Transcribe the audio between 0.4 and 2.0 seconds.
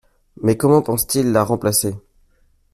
Mais comment pense-t-il la remplacer?